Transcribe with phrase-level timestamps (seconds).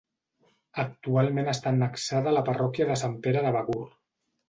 [0.83, 3.89] Actualment està annexada a la parròquia de Sant Pere de Begur.